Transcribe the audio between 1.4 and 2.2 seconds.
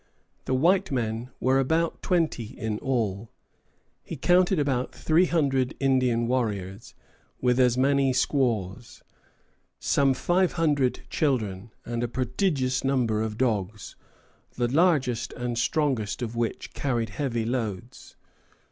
about